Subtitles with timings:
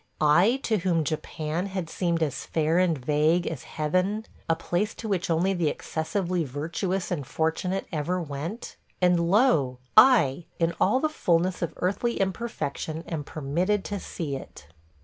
[0.41, 5.07] I, to whom Japan had seemed as fair and vague as heaven– a place to
[5.07, 8.77] which only the excessively virtuous and fortunate ever went?...
[8.99, 9.77] And, lo!
[9.95, 14.65] I, in all the fulness of earthly imperfection, am permitted to see it!